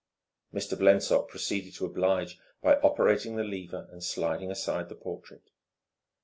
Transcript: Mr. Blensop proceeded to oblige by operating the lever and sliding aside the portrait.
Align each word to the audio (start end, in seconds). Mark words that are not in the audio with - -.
Mr. 0.51 0.75
Blensop 0.75 1.29
proceeded 1.29 1.75
to 1.75 1.85
oblige 1.85 2.39
by 2.63 2.77
operating 2.77 3.35
the 3.35 3.43
lever 3.43 3.87
and 3.91 4.03
sliding 4.03 4.49
aside 4.49 4.89
the 4.89 4.95
portrait. 4.95 5.51